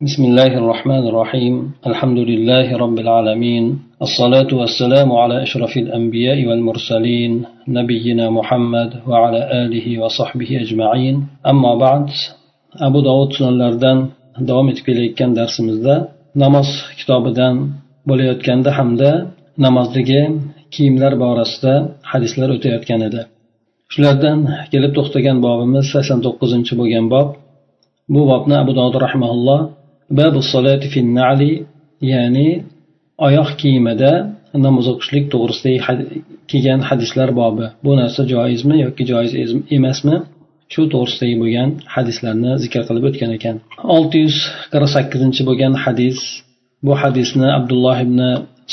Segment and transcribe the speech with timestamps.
[0.00, 1.54] بسم الله الرحمن الرحيم
[1.90, 3.64] الحمد لله رب العالمين
[4.06, 7.32] الصلاة والسلام على أشرف الأنبياء والمرسلين
[7.68, 11.16] نبينا محمد وعلى آله وصحبه أجمعين
[11.52, 12.06] أما بعد
[12.86, 13.98] أبو داود سنلردن
[14.48, 15.94] davom etib kelayotgan darsimizda
[16.42, 16.68] namoz
[16.98, 17.54] kitobidan
[18.08, 19.10] bo'layotganda hamda
[19.66, 20.20] namozdagi
[20.74, 21.74] kiyimlar borasida
[22.12, 23.22] hadislar o'tayotgan edi
[23.92, 24.38] shulardan
[24.72, 27.28] kelib to'xtagan bobimiz sakson to'qqizinchi bo'lgan bob
[28.14, 29.60] bu bobni abu dovud rahimaulloh
[30.19, 31.51] babu solati fin nali
[32.11, 32.49] ya'ni
[33.27, 34.11] oyoq kiyimida
[34.65, 35.79] namoz o'qishlik to'g'risidagi
[36.51, 39.31] kelgan hadislar bobi bu narsa joizmi yoki joiz
[39.77, 40.15] emasmi
[40.73, 43.55] shu to'g'risidagi bo'lgan hadislarni zikr qilib o'tgan ekan
[43.95, 44.37] olti yuz
[44.73, 46.17] qirq sakkizinchi bo'lgan hadis
[46.85, 48.19] bu hadisni abdulloh ibn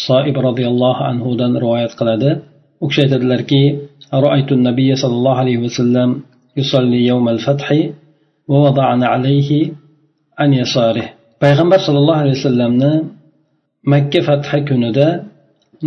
[0.07, 2.31] soib roziyallohu anhudan rivoyat qiladi
[2.83, 3.63] u kishi aytadilarki
[4.15, 6.09] رأيت النبي صلى الله عليه وسلم
[6.57, 7.69] يصلي يوم الفتح
[8.49, 9.51] ووضعنا عليه
[10.39, 11.09] عن يساره
[11.44, 12.94] payg'ambar sollallohu alayhi vasallamni
[13.94, 15.08] makka fathi kunida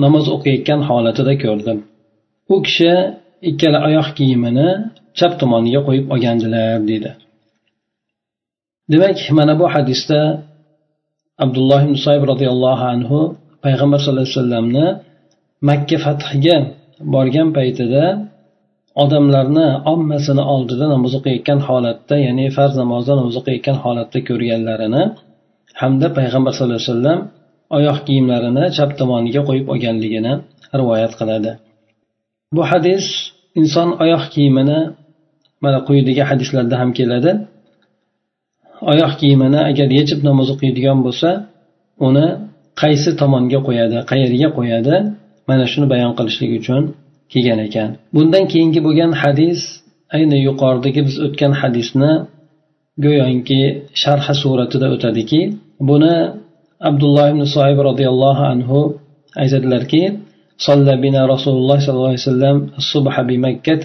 [0.05, 1.79] namoz o'qiyotgan holatida ko'rdim.
[2.55, 2.93] U kishi
[3.51, 4.69] ikkala oyoq kiyimini
[5.19, 7.11] chap tomoniga qo'yib olgandilar deydi
[8.93, 10.21] demak mana bu hadisda
[11.45, 13.19] abdulloh ibn soyib roziyallohu anhu
[13.65, 14.87] payg'ambar sallallohu alayhi vasallamni
[15.69, 16.57] makka fathiga
[17.15, 18.05] borgan paytida
[19.03, 25.03] odamlarni ommasini oldida namoz o'qiyotgan holatda ya'ni farz namozda namoz o'qiyotgan holatda ko'rganlarini
[25.81, 27.21] hamda payg'ambar sallallohu alayhi vasallam
[27.77, 30.33] oyoq kiyimlarini chap tomoniga qo'yib olganligini
[30.81, 31.51] rivoyat qiladi.
[32.57, 33.05] Bu hadis
[33.61, 34.79] inson oyoq kiyimini
[35.65, 37.31] mana quyidagi hadislarda ham keladi.
[38.93, 41.31] Oyoq kiyimini agar yechib namoz o'qiydigan bo'lsa
[42.07, 42.27] uni
[42.83, 44.95] qaysi tomonga qo'yadi qayerga qo'yadi
[45.49, 46.83] mana shuni bayon qilishlik uchun
[47.33, 47.89] kelgan ekan.
[48.15, 49.61] Bundan keyingi bo'lgan hadis
[50.17, 52.13] ayni yuqoridagi biz o'tgan hadisni
[53.05, 53.61] go'yoki
[54.03, 55.41] sharhi suratida o'tadiki
[55.81, 56.15] buni
[56.89, 58.79] abdulloh ibn soib roziyallohu anhu
[59.43, 60.03] aytadilarki
[60.59, 63.85] صلى بنا رسول الله صلى الله عليه وسلم الصبح بمكة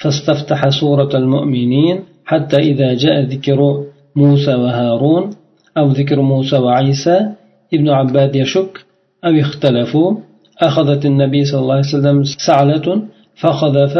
[0.00, 3.84] فاستفتح سورة المؤمنين حتى إذا جاء ذكر
[4.16, 5.30] موسى وهارون
[5.78, 7.16] أو ذكر موسى وعيسى
[7.74, 8.84] ابن عباد يشك
[9.24, 10.16] أو اختلفوا
[10.62, 13.02] أخذت النبي صلى الله عليه وسلم سعلة
[13.34, 13.94] فخذف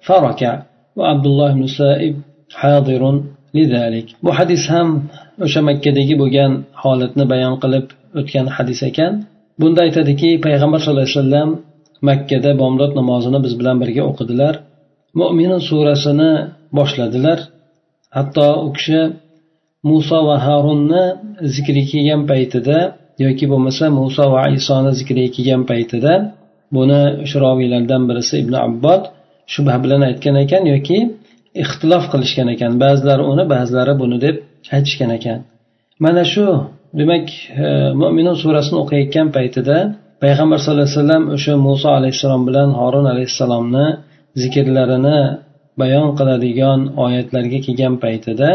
[0.00, 0.62] فركع
[0.96, 2.14] وعبد الله بن سائب
[2.54, 3.22] حاضر
[4.24, 4.88] bu hadis ham
[5.44, 6.52] o'sha makkadagi bo'lgan
[6.82, 7.86] holatni bayon qilib
[8.18, 9.12] o'tgan hadis ekan.
[9.60, 11.50] Bunda aytadiki payg'ambar sallallohu alayhi vasallam
[12.08, 14.54] makkada bomdod namozini biz bilan birga o'qidilar.
[15.20, 16.30] Mo'minin surasini
[16.78, 17.38] boshladilar.
[18.16, 19.00] Hatto u kishi
[19.88, 21.04] muso va harunni
[21.54, 22.78] zikri kelgan paytida
[23.24, 26.12] yoki bo'lmasa muso va isoni zikriga kelgan paytida
[26.76, 29.02] buni shu roviylardan birisi ibn abbod
[29.52, 30.98] shubha bilan aytgan ekan yoki
[31.62, 32.72] ixtilof qilishgan ekan.
[32.84, 34.36] Ba'zilari uni ba'zilari buni deb
[34.76, 35.38] aytishgan ekan.
[36.04, 36.44] Mana shu
[37.00, 37.26] demak
[37.64, 37.66] e,
[38.00, 39.76] mo'minun surasini o'qiyotgan paytida
[40.22, 43.86] payg'ambar sallallohu alayhi vasallam o'sha muso alayhissalom bilan horun alayhissalomni
[44.42, 45.18] zikrlarini
[45.80, 48.50] bayon qiladigan oyatlarga kelgan paytida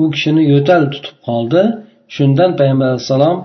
[0.00, 1.62] u kishini yo'tal tutib qoldi.
[2.16, 3.36] Shundan payg'ambar alayhissalom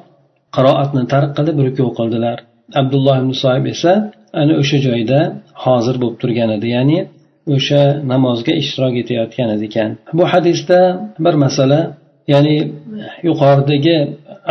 [0.56, 2.38] qiroatni tark qilib ruku qildilar.
[2.82, 3.94] Abdulloh ibn soib esa
[4.42, 5.20] ana o'sha joyda
[5.64, 6.68] hozir bo'lib turgan edi.
[6.76, 7.00] Ya'ni
[7.56, 9.90] o'sha namozga ishtirok etayotgan ekan.
[10.18, 10.80] Bu hadisda
[11.26, 11.80] bir masala
[12.34, 12.56] ya'ni
[13.28, 13.98] yuqoridagi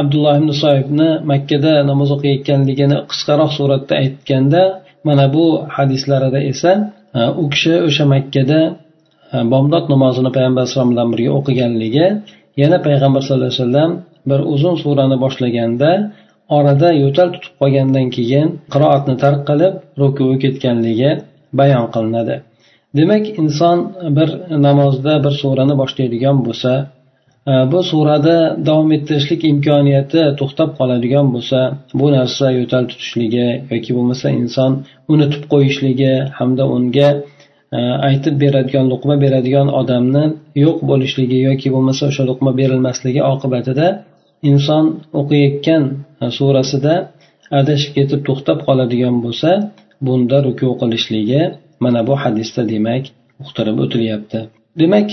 [0.01, 4.63] abdulloh ibn soibni makkada namoz o'qiyotganligini qisqaroq suratda aytganda
[5.09, 5.45] mana bu
[5.77, 6.73] hadislarida esa
[7.19, 8.61] e, u kishi o'sha makkada
[9.35, 12.07] e, bomdod namozini payg'ambar alayhisalom bilan birga o'qiganligi
[12.63, 13.91] yana payg'ambar sallallohu alayhi vasallam
[14.31, 15.91] bir uzun surani boshlaganda
[16.57, 21.11] orada yo'tal tutib qolgandan keyin qiroatni tark qilib rukuga ketganligi
[21.59, 22.35] bayon qilinadi.
[22.97, 23.79] Demak inson
[24.17, 24.29] bir
[24.63, 26.73] namozda bir surani boshlaydigan bo'lsa
[27.51, 28.37] e, bu surada
[28.69, 31.59] davom ettirishlik imkoniyati to'xtab qoladigan bo'lsa
[32.01, 34.71] bu narsa yo'tal tutishligi yoki bo'lmasa inson
[35.13, 37.11] unutib qo'yishligi hamda unga
[37.77, 37.79] e,
[38.09, 40.25] aytib beradigan luqma beradigan odamni
[40.65, 43.87] yo'q bo'lishligi yoki bo'lmasa o'sha luqma berilmasligi oqibatida
[44.51, 44.85] inson
[45.21, 45.83] o'qiyotgan
[46.23, 46.95] e, surasida
[47.61, 49.51] adashib ketib to'xtab qoladigan bo'lsa
[50.07, 51.43] bunda ruku qilishligi
[51.85, 53.05] mana bu hadisda demak
[53.43, 54.39] uqtirib o'tilyapti.
[54.81, 55.11] Demak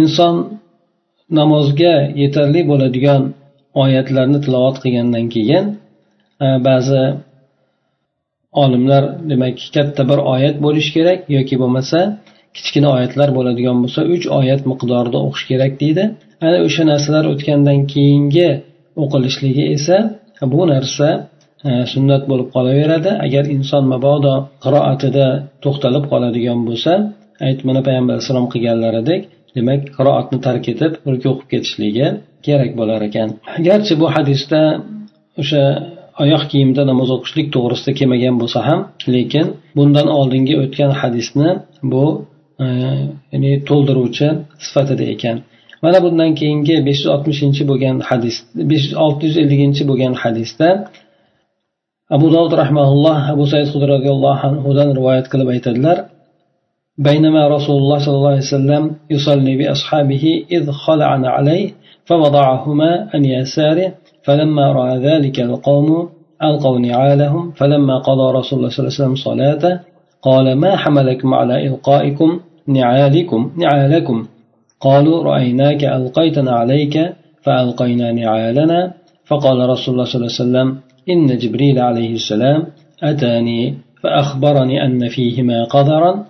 [0.00, 0.34] inson
[1.38, 3.22] namozga yetarli bo'ladigan
[3.82, 5.64] oyatlarni tilovat qilgandan keyin
[6.44, 7.02] e, ba'zi
[8.62, 11.98] olimlar demak katta bir oyat bo'lishi kerak yoki bo'lmasa
[12.56, 16.04] kichkina oyatlar bo'ladigan bo'lsa uch oyat miqdorida o'qish kerak deydi.
[16.46, 18.48] Ana o'sha narsalar o'tgandan keyingi
[19.02, 19.96] o'qilishligi esa
[20.52, 21.08] bu narsa
[21.66, 23.10] E, sunnat bo'lib qolaveradi.
[23.26, 24.34] Agar inson mabodo
[24.64, 25.26] qiroatida
[25.64, 26.92] to'xtalib qoladigan bo'lsa
[27.46, 29.22] ayt mana payg'ambar alayhissalom qilganlaridek
[29.56, 32.06] demak qiroatni tark etib ruku o'qib ketishligi
[32.46, 33.28] kerak bo'lar ekan.
[33.68, 34.60] Garchi bu hadisda
[35.40, 35.62] o'sha
[36.22, 38.80] oyoq kiyimda namoz o'qishlik to'g'risida kelmagan bo'lsa ham
[39.14, 39.46] lekin
[39.76, 41.50] bundan oldingi o'tgan hadisni
[41.92, 42.04] bu
[42.64, 42.66] e,
[43.32, 44.28] ya'ni to'ldiruvchi
[44.66, 45.36] sifatida ekan.
[45.84, 48.36] Mana bundan keyingi besh yuz oltmishinchi bo'lgan hadis
[48.70, 50.68] besh yuz olti yuz elliginchi bo'lgan hadisda
[52.16, 55.98] abu dovud rahmaulloh abu said hudri roziyallohu anhudan rivoyat qilib aytadilar.
[56.98, 60.24] بينما رسول الله صلى الله عليه وسلم يصلي بأصحابه
[60.56, 61.68] إذ خلعنا عليه
[62.04, 66.08] فوضعهما عن يساره فلما رأى ذلك القوم
[66.42, 69.80] ألقوا نعالهم فلما قضى رسول الله صلى الله عليه وسلم صلاته
[70.22, 74.26] قال ما حملكم على إلقائكم نعالكم نعالكم
[74.80, 76.94] قالوا رأيناك ألقيتنا عليك
[77.42, 78.92] فألقينا نعالنا
[79.24, 80.68] فقال رسول الله صلى الله عليه وسلم
[81.12, 82.66] إن جبريل عليه السلام
[83.02, 86.24] أتاني فأخبرني أن فيهما قدرا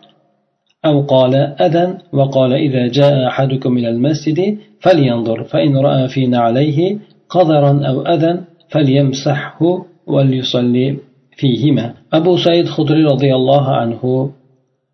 [0.86, 6.98] أو قال أذى وقال إذا جاء أحدكم إلى المسجد فلينظر فإن رأى في نعليه
[7.28, 8.40] قدرا أو أذى
[8.70, 10.96] فليمسحه وليصلي
[11.36, 11.94] فيهما.
[12.12, 14.31] أبو سعيد خضري رضي الله عنه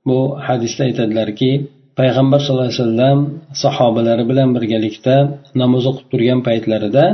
[0.07, 1.51] bu hadisda aytadilarki
[1.99, 3.19] payg'ambar sallallohu alayhi vasallam
[3.65, 5.17] sahobalari bilan birgalikda
[5.63, 7.05] namoz o'qib turgan paytlarida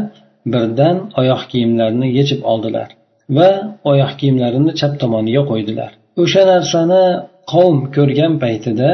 [0.53, 2.89] birdan oyoq kiyimlarini yechib oldilar
[3.37, 3.51] va
[3.93, 5.91] oyoq kiyimlarini chap tomoniga qo'ydilar.
[6.23, 7.05] O'sha narsani
[7.53, 8.91] qavm ko'rgan paytida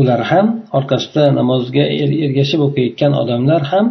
[0.00, 0.46] ular ham
[0.78, 3.86] orqasida namozga er-, ergashib o'qiyotgan odamlar ham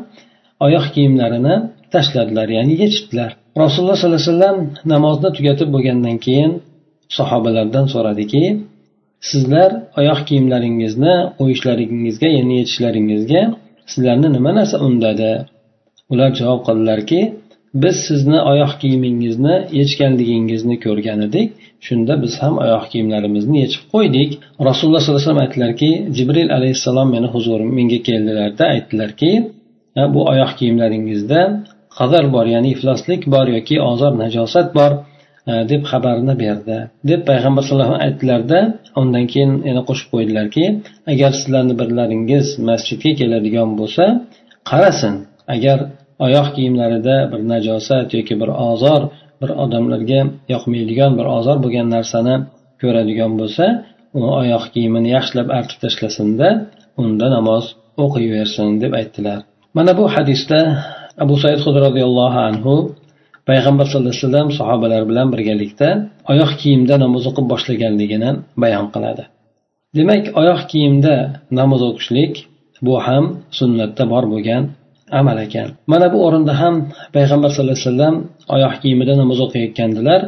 [0.66, 1.56] oyoq kiyimlarini
[1.94, 3.32] tashladilar ya'ni yechibdilar
[3.64, 4.58] rasululloh sollallohu alayhi vasallam
[4.94, 6.52] namozni tugatib bo'lgandan keyin
[7.18, 8.44] sahobalardan so'radiki
[9.30, 9.70] sizlar
[10.00, 13.42] oyoq kiyimlaringizni qo'yishlaringizga ya'ni yechishlaringizga
[13.92, 15.32] sizlarni nima narsa undadi?
[16.12, 17.20] Ular javob qildilarki
[17.84, 21.48] biz sizni oyoq kiyimingizni yechganligingizni ko'rgan edik
[21.88, 24.30] shunda biz ham oyoq kiyimlarimizni yechib qo'ydik.
[24.68, 29.32] Rasululloh sollallohu alayhi vasallam aytdilarki jibril alayhissalom meni huzurim menga keldilarda aytdilarki
[30.14, 31.40] bu oyoq kiyimlaringizda
[31.98, 34.92] qadar bor ya'ni ifloslik bor yoki ozor najosat bor
[35.52, 36.78] e, deb xabarini berdi.
[37.10, 38.60] Deb payg'ambar sallallohu alayhi vasallam aytdilarda
[39.02, 40.64] undan keyin yana qo'shib qo'ydilarki
[41.14, 44.04] agar sizlarni birlaringiz masjidga keladigan bo'lsa
[44.70, 45.14] qarasin
[45.56, 45.78] agar
[46.26, 49.02] oyoq kiyimlarida bir najosat yoki bir ozor
[49.42, 50.22] bir odamlarga
[50.54, 52.36] yoqmaydigan bir ozor bo'lgan narsani
[52.82, 53.66] ko'radigan bo'lsa
[54.20, 56.48] u oyoq kiyimini yaxshilab artib tashlasinda
[57.02, 57.66] unda namoz
[58.04, 59.40] o'qiyversin deb aytdilar.
[59.78, 60.60] Mana bu hadisda
[61.24, 62.76] abu said hud roziyallohu anhu
[63.50, 65.90] payg'ambar sallallohu alayhi vasallam sahobalar bilan birgalikda
[66.32, 68.30] oyoq kiyimda namoz o'qib boshlaganligini
[68.64, 69.24] bayon qiladi.
[69.98, 71.16] Demak oyoq kiyimda
[71.60, 72.34] namoz o'qishlik
[72.86, 73.26] bu ham
[73.60, 74.64] sunnatda bor bo'lgan
[75.20, 75.68] amal ekan.
[75.92, 76.76] Mana bu o'rinda ham
[77.16, 78.16] payg'ambar sallallohu alayhi vasallam
[78.56, 80.22] oyoq kiyimida namoz o'qiyotgandilar.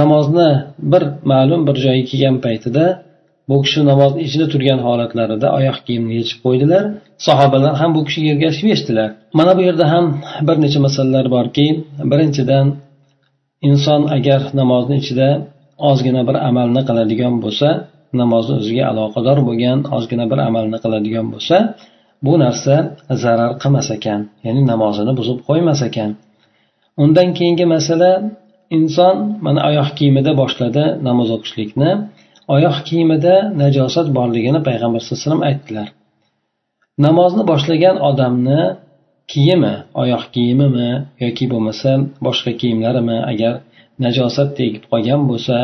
[0.00, 0.48] Namozni
[0.92, 1.02] bir
[1.32, 2.84] ma'lum bir joyga kelgan paytida
[3.48, 6.84] bu kishi namozni ichida turgan holatlarida oyoq kiyimini yechib qo'ydilar.
[7.26, 9.08] Sahobalar ham bu kishiga ergashib yechdilar
[9.38, 10.04] mana bu yerda ham
[10.48, 11.66] bir necha masalalar borki
[12.10, 12.66] birinchidan
[13.68, 15.28] inson agar namozni ichida
[15.90, 17.68] ozgina bir amalni qiladigan bo'lsa
[18.20, 21.56] namozni o'ziga aloqador bo'lgan ozgina bir amalni qiladigan bo'lsa
[22.24, 22.74] bu narsa
[23.22, 26.10] zarar qilmas ekan ya'ni namozini buzib qo'ymas ekan
[27.02, 28.10] undan keyingi masala
[28.76, 31.90] inson mana oyoq kiyimida boshladi namoz o'qishlikni.
[32.54, 35.88] Oyoq kiyimida najosat borligini payg'ambar sallallohu alayhi vasallam aytdilar.
[37.06, 38.60] Namozni boshlagan odamni
[39.32, 40.90] kiyimi oyoq kiyimimi
[41.24, 41.90] yoki bo'lmasa
[42.26, 43.52] boshqa kiyimlarimi agar
[44.04, 45.56] najosat tegib qolgan bo'lsa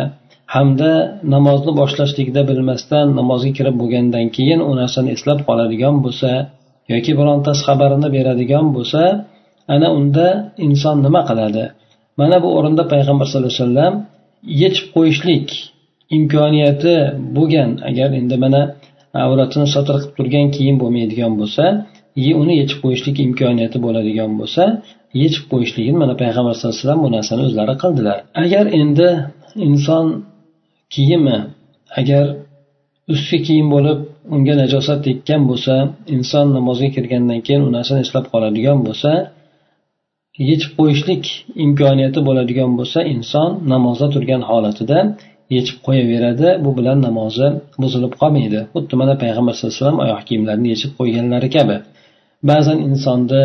[0.54, 0.92] hamda
[1.35, 6.30] namozni boshlashlikda bilmasdan namozga kirib bo'lgandan keyin u narsani eslab qoladigan bo'lsa
[6.92, 9.02] yoki birontasi xabarini beradigan bo'lsa
[9.75, 10.26] ana unda
[10.66, 11.64] inson nima qiladi?
[12.21, 13.95] Mana bu o'rinda payg'ambar sallallohu alayhi vasallam
[14.62, 15.47] yechib qo'yishlik
[16.16, 16.95] imkoniyati
[17.37, 18.62] bo'lgan agar endi mana
[19.25, 21.64] avratini satr qilib turgan kiyim bo'lmaydigan bo'lsa
[22.42, 24.64] uni yechib qo'yishlik imkoniyati bo'ladigan bo'lsa
[25.23, 28.16] yechib qo'yishligini mana payg'ambar sallallohu alayhi vasallam bu narsani o'zlari qildilar.
[28.45, 29.09] Agar endi
[29.69, 30.07] inson
[30.94, 31.38] kiyimi
[32.00, 32.25] agar
[33.12, 33.99] ustki kiyim bo'lib
[34.35, 35.75] unga najosat tekkan bo'lsa
[36.16, 39.11] inson namozga kirgandan keyin u narsani eslab qoladigan bo'lsa
[40.50, 41.25] yechib qo'yishlik
[41.64, 44.99] imkoniyati bo'ladigan bo'lsa inson namozda turgan holatida
[45.56, 46.49] yechib qo'yaveradi.
[46.64, 47.47] Bu bilan namozi
[47.82, 48.61] buzilib qolmaydi.
[48.75, 51.76] Xuddi mana payg'ambar sallallohu alayhi vasallam oyoq kiyimlarini yechib qo'yganlari kabi.
[52.50, 53.42] Ba'zan insonni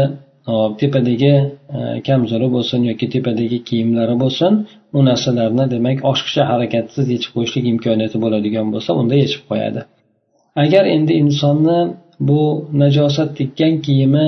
[0.82, 1.34] tepadagi
[1.78, 4.52] e, kamzuli bo'lsin yoki tepadagi kiyimlari bo'lsin
[4.98, 9.82] u narsalarni demak oshiqcha harakatsiz yechib qo'yishlik imkoniyati bo'ladigan bo'lsa unda yechib qo'yadi.
[10.64, 11.80] Agar endi insonni
[12.28, 12.42] bu
[12.82, 14.28] najosat tekkan kiyimi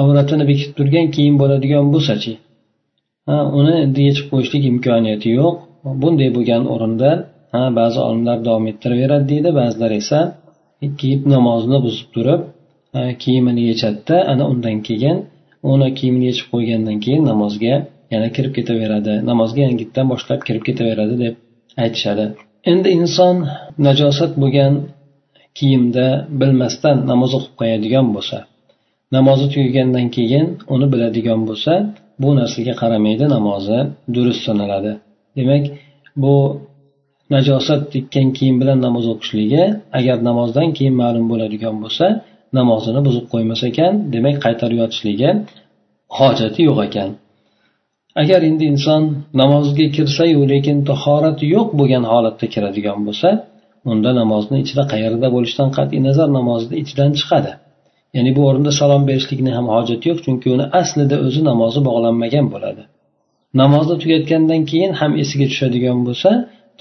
[0.00, 2.32] avratini bekitib turgan kiyim bo'ladigan bo'lsachi
[3.58, 5.54] uni endi yechib qo'yishlik imkoniyati yo'q.
[6.02, 7.10] Bunday bo'lgan o'rinda
[7.54, 10.18] ha ba'zi olimlar davom ettiraveradi deydi ba'zilar esa
[11.00, 12.40] kiyib namozni buzib turib
[13.22, 15.16] kiyimini yechadida ana undan keyin
[15.72, 17.74] uni kiyimini yechib qo'ygandan keyin namozga
[18.12, 19.14] yana kirib ketaveradi.
[19.30, 21.34] Namozga yangitdan boshlab kirib ketaveradi deb
[21.84, 22.24] aytishadi.
[22.70, 23.36] Endi inson
[23.86, 24.74] najosat bo'lgan
[25.58, 26.06] kiyimda
[26.40, 28.38] bilmasdan namoz o'qib qo'yadigan bo'lsa
[29.16, 31.72] namozi tugagandan keyin uni biladigan bo'lsa
[32.22, 33.78] bu narsaga qaramaydi namozi
[34.14, 34.92] durust sanaladi.
[35.36, 35.64] Demak
[36.22, 36.34] bu
[37.34, 39.62] najosat tekkan kiyim bilan namoz o'qishligi
[39.98, 42.06] agar namozdan keyin ma'lum bo'ladigan bo'lsa
[42.58, 45.30] namozini buzib qo'ymas ekan demak qaytarib yotishligi
[46.18, 47.10] hojati yo'q ekan.
[48.22, 49.02] Agar endi inson
[49.42, 53.28] namozga kirsayu lekin tahorati yo'q bo'lgan holatda kiradigan bo'lsa
[53.92, 57.52] unda namozni ichida qayerda bo'lishidan qat'iy nazar namozni ichidan chiqadi.
[58.16, 62.82] Ya'ni bu o'rinda salom berishlikni ham hojati yo'q chunki uni aslida o'zi namozi bog'lanmagan bo'ladi.
[63.60, 66.30] Namozni tugatgandan keyin ham esiga tushadigan bo'lsa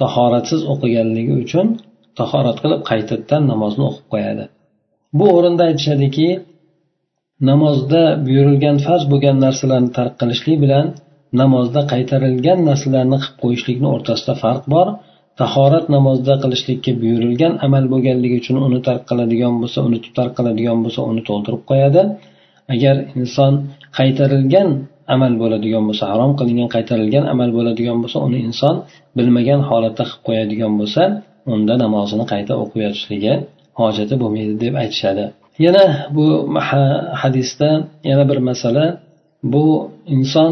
[0.01, 1.67] tahoratsiz o'qiganligi uchun
[2.19, 4.45] tahorat qilib qaytadan namozni o'qib qo'yadi.
[5.17, 6.29] Bu o'rinda aytishadiki
[7.49, 10.85] namozda buyurilgan farz bo'lgan narsalarni tark qilishlik bilan
[11.41, 14.87] namozda qaytarilgan narsalarni qilib qo'yishlikni o'rtasida farq bor.
[15.41, 21.01] Tahorat namozda qilishlikka buyurilgan amal bo'lganligi uchun uni tark qiladigan bo'lsa unutib tark qiladigan bo'lsa
[21.11, 22.01] uni to'ldirib qo'yadi.
[22.73, 23.53] Agar inson
[23.97, 24.69] qaytarilgan
[25.15, 28.75] amal bo'ladigan bo'lsa harom qilingan qaytarilgan amal bo'ladigan bo'lsa uni inson
[29.17, 31.03] bilmagan holatda qilib qo'yadigan bo'lsa
[31.53, 33.33] unda namozini qayta o'qib yotishligi
[33.79, 35.25] hojati bo'lmaydi deb aytishadi.
[35.65, 36.25] Yana bu
[37.21, 37.69] hadisda
[38.09, 38.85] yana bir masala.
[39.53, 39.65] Bu
[40.15, 40.51] inson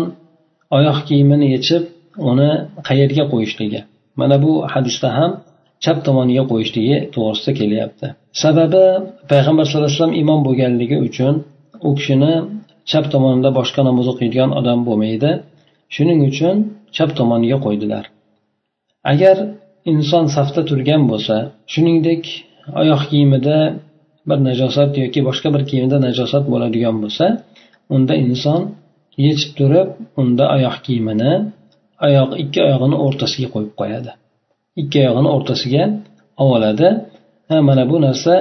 [0.77, 1.83] oyoq kiyimini yechib
[2.29, 2.51] uni
[2.87, 3.81] qayerga qo'yishligi.
[4.19, 5.31] Mana bu hadisda ham
[5.83, 8.07] chap tomoniga qo'yishligi to'g'risida kelyapti.
[8.43, 8.83] Sababi
[9.31, 11.33] payg'ambar sallallohu alayhi vasallam imom bo'lganligi uchun
[11.87, 12.33] u kishini
[12.91, 15.31] chap tomonida boshqa namoz o'qiydigan odam bo'lmaydi.
[15.95, 16.55] Shuning uchun
[16.95, 18.03] chap tomoniga qo'ydilar.
[19.11, 19.37] Agar
[19.91, 21.35] inson safda turgan bo'lsa
[21.73, 22.23] shuningdek
[22.81, 23.57] oyoq kiyimida
[24.29, 27.25] bir najosat yoki boshqa bir kiyimda najosat bo'ladigan bo'lsa
[27.95, 28.61] unda inson
[29.25, 29.87] yechib turib
[30.21, 31.31] unda oyoq kiyimini
[32.07, 34.11] oyoq ikki oyog'ini o'rtasiga qo'yib qo'yadi.
[34.81, 35.83] Ikki oyog'ini o'rtasiga
[36.47, 36.89] oladi.
[37.67, 38.33] Mana bu narsa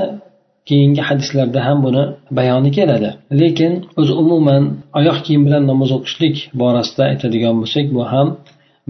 [0.69, 2.03] keyingi hadislarda ham buni
[2.39, 3.11] bayoni keladi.
[3.41, 4.63] Lekin o'zi umuman
[4.99, 8.29] oyoq kiyim bilan namoz o'qishlik borasida aytadigan bo'lsak bu ham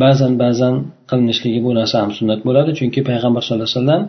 [0.03, 0.75] ba'zan ba'zan
[1.11, 2.71] qilinishligi bu narsa ham sunnat bo'ladi.
[2.79, 4.03] Chunki payg'ambar sallallohu alayhi vasallam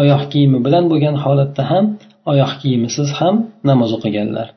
[0.00, 1.84] oyoq kiyimi bilan bo'lgan holatda ham
[2.32, 3.34] oyoq kiyimisiz ham
[3.70, 4.48] namoz o'qiganlar.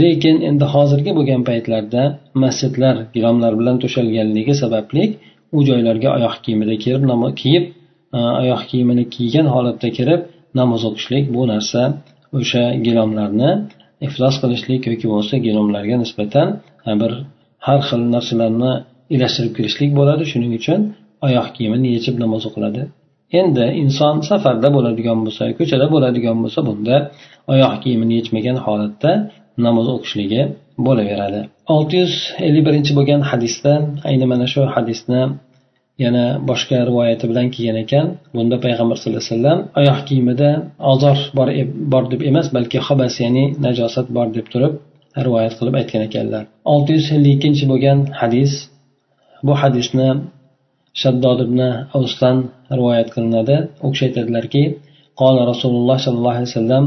[0.00, 2.02] Lekin endi hozirgi bo'lgan paytlarda
[2.42, 5.04] masjidlar gilomlar bilan to'shalganligi sababli
[5.56, 7.02] u joylarga oyoq kiyimida kirib
[7.40, 7.64] kiyib
[8.42, 10.20] oyoq kiyimini kiygan holatda kirib
[10.60, 11.80] namoz o'qishlik bu narsa
[12.38, 13.50] o'sha gilomlarni
[14.06, 16.48] iflos qilishlik yoki bo'lmasa gilomlarga nisbatan
[17.00, 17.12] bir
[17.66, 18.72] har xil narsalarni
[19.14, 20.22] ilashtirib kirishlik bo'ladi.
[20.32, 20.80] Shuning uchun
[21.26, 22.82] oyoq kiyimini yechib namoz o'qiladi.
[23.40, 26.96] Endi inson safarda bo'ladigan bo'lsa ko'chada bo'ladigan bo'lsa bunda
[27.52, 29.10] oyoq kiyimini yechmagan holatda
[29.66, 30.42] namoz o'qishligi
[30.86, 31.40] bo'laveradi.
[31.74, 32.14] Olti yuz
[32.46, 33.72] ellik birinchi bo'lgan hadisda
[34.08, 35.22] ayni mana shu hadisni
[36.04, 38.06] yana boshqa rivoyati bilan kelgan ekan.
[38.36, 40.50] Bunda payg'ambar sallallohu alayhi vasallam oyoq kiyimida
[40.92, 44.72] ozor bor, e-, bor deb emas balki xobas ya'ni najosat bor deb turib
[45.26, 46.42] rivoyat qilib aytgan ekanlar.
[46.72, 48.52] Olti yuz ellik ikkinchi bo'lgan hadis
[49.46, 50.08] bu hadisni
[51.01, 51.59] shaddod ibn
[51.97, 52.37] avsdan
[52.77, 53.55] rivoyat qilinadi
[53.85, 54.63] u kishi aytadilarki
[55.23, 56.83] قال رسول الله صلى الله عليه وسلم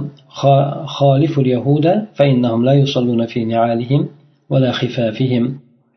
[0.98, 1.86] خالف اليهود
[2.18, 4.00] فإنهم لا يصلون في نعالهم
[4.52, 5.44] ولا خفافهم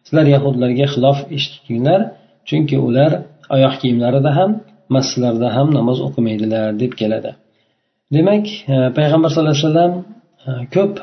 [0.05, 2.01] sizlar yahudlarga xilof ish tutinglar
[2.49, 3.11] chunki ular
[3.55, 4.51] oyoq kiyimlarida ham
[4.95, 7.31] masjidlarda ham namoz o'qimaydilar deb keladi
[8.15, 9.93] demak e, payg'ambar sallallohu alayhi vasallam
[10.47, 10.93] e, ko'p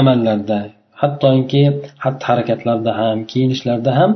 [0.00, 0.58] amallarda
[1.02, 1.62] hattoki
[2.02, 4.10] xatti harakatlarda ham kiyinishlarda ham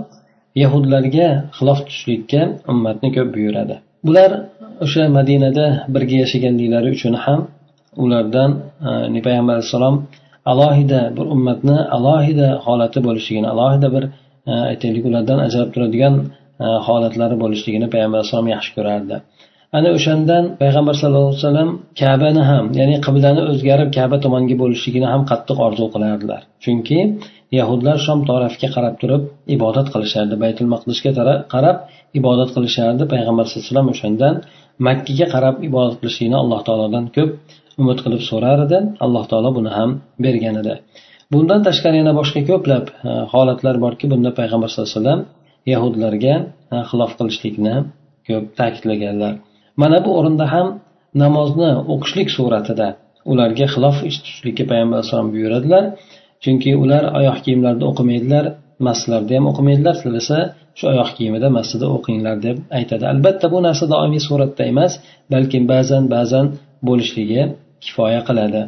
[0.63, 3.75] yahudlarga xilof tushishlikka ummatni ko'p buyuradi.
[4.07, 4.31] Bular
[4.85, 7.39] o'sha madinada birga yashaganliklari uchun ham
[8.03, 8.51] ulardan
[9.17, 9.95] e, payg'ambar alayhissalom
[10.51, 14.03] alohida bir ummatni alohida holati bo'lishligini alohida bir
[14.51, 16.13] e, aytaylik ulardan ajralib turadigan
[16.65, 19.15] e, holatlari bo'lishligini payg'ambar alayhissalom yaxshi ko'rardi.
[19.77, 21.69] Ana o'shandan payg'ambar sallallohu alayhi vasallam
[22.01, 26.41] kabani ham ya'ni qiblani o'zgarib kaba tomonga bo'lishligini ham qattiq orzu qilardilar.
[26.63, 26.99] Chunki
[27.57, 29.21] yahudlar shom tarafga qarab turib
[29.55, 31.11] ibodat qilishardi baytul maqdisga
[31.53, 31.77] qarab
[32.19, 33.03] ibodat qilishardi.
[33.13, 34.35] Payg'ambar sallallohu alayhi vasallam o'shandan
[34.87, 37.29] makkaga qarab ibodat qilishlikni alloh taolodan ko'p
[37.81, 38.77] umid qilib so'rar edi.
[39.05, 39.89] Alloh taolo buni ham
[40.25, 40.73] bergan edi.
[41.33, 45.21] Bundan tashqari yana boshqa ko'plab e, holatlar borki bunda payg'ambar sallallohu alayhi vasallam
[45.73, 46.33] yahudlarga
[46.75, 47.75] e, xilof qilishlikni
[48.27, 49.33] ko'p ta'kidlaganlar.
[49.81, 50.67] Mana bu o'rinda ham
[51.23, 52.87] namozni o'qishlik suratida
[53.31, 55.83] ularga xilof ish tutishlikka payg'ambar alayhisalom buyuradilar.
[56.43, 58.45] Chunki ular oyoq kiyimlarida o'qimaydilar
[58.87, 59.95] masjidlarda ham o'qimaydilar.
[60.01, 60.39] Tilasa
[60.77, 63.03] shu oyoq kiyimida masjidda o'qinglar deb aytadi.
[63.13, 64.93] Albatta bu narsa doimiy suratda emas
[65.33, 66.45] balkim ba'zan ba'zan
[66.87, 67.41] bo'lishligi
[67.83, 68.61] kifoya qiladi.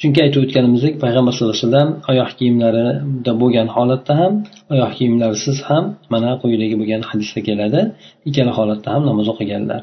[0.00, 4.32] Chunki aytib o'tganimizdek payg'ambar sallallohu alayhi vasallam oyoq kiyimlarida bo'lgan holatda ham
[4.74, 7.80] oyoq kiyimlarsiz ham mana quyidagi bo'lgan hadisda keladi.
[8.28, 9.82] Ikkala holatda ham namoz o'qiganlar.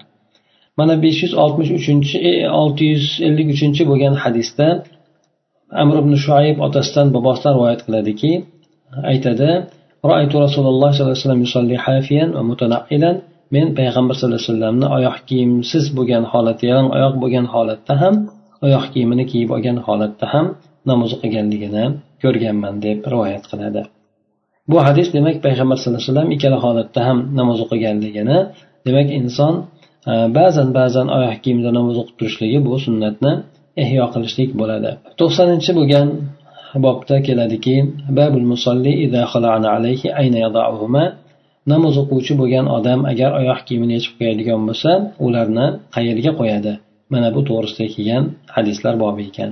[0.79, 4.67] Mana besh yuz oltmish uchinchi e, olti yuz ellik uchinchi bo'lgan hadisda
[5.81, 8.31] amr ibn shuayb otasidan bobosidan rivoyat qiladiki
[9.11, 9.49] aytadi
[10.11, 13.15] rasululloh sollallohu alayhi vasallam
[13.55, 18.15] men payg'ambar sallallohu alayhi vasallamni oyoq kiyimsiz bo'lgan holatda yalang oyoq bo'lgan holatda ham
[18.65, 20.47] oyoq kiyimini kiyib olgan holatda ham
[20.89, 21.85] namoz o'qiganligini
[22.23, 23.81] ko'rganman deb rivoyat qiladi.
[24.71, 28.37] Bu hadis demak payg'ambar sallallohu alayhi vasallam ikkala holatda ham namoz o'qiganligini
[28.87, 29.53] demak inson
[30.11, 33.33] e, ba'zan ba'zan oyoq kiyimda namoz o'qib turishligi bu sunnatni
[33.83, 34.91] ehyo qilishlik bo'ladi.
[35.19, 36.07] To'qsoninchi bo'lgan
[36.85, 37.75] bobda keladiki
[38.19, 38.93] babul musolli
[39.75, 40.39] alayhi ayna
[41.71, 44.91] namoz o'quvchi bo'lgan odam agar oyoq kiyimini yechib qo'yadigan bo'lsa
[45.25, 46.73] ularni qayerga qo'yadi?
[47.12, 48.24] mana bu to'g'risida kelgan
[48.56, 49.50] hadislar bobi ekan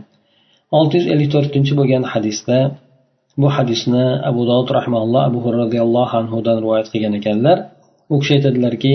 [0.78, 2.59] olti yuz ellik to'rtinchi bo'lgan hadisda
[3.40, 7.57] bu hadisni abu dovud rahmaulloh abu hurra roziyallohu anhudan rivoyat qilgan ekanlar
[8.12, 8.95] u kishi aytadilarki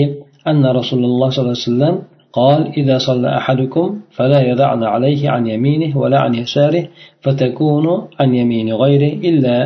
[0.50, 1.96] anna rasululloh sollallohu alayhi vasallam
[2.40, 6.84] قال إذا صلى أحدكم فلا يدعن عليه عن يمينه ولا عن يساره
[7.24, 7.86] فتكون
[8.20, 9.56] عن يمين غيره إلا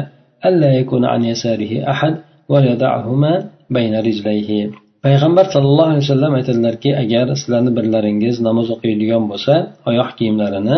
[0.49, 2.14] ألا يكون عن يساره أحد
[2.49, 3.33] وليدعهما
[3.71, 4.71] بين رجليه
[5.05, 9.53] payg'ambar sallallohu alayhi vasallam aytadilarki agar sizlarni birlaringiz namoz o'qiydigan bo'lsa
[9.89, 10.77] oyoq kiyimlarini